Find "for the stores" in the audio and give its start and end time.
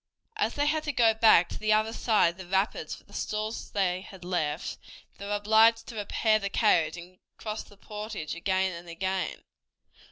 2.95-3.69